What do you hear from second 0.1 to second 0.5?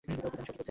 জানিস ও কি